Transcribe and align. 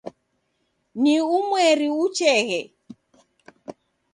Ni 1.01 1.15
umweri 1.37 1.87
ucheghe 2.05 2.59